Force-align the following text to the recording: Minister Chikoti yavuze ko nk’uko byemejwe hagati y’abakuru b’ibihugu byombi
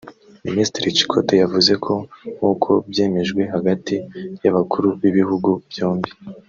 Minister 0.45 0.83
Chikoti 0.95 1.33
yavuze 1.43 1.73
ko 1.85 1.93
nk’uko 2.35 2.69
byemejwe 2.89 3.41
hagati 3.53 3.95
y’abakuru 4.43 4.87
b’ibihugu 5.01 5.49
byombi 5.69 6.09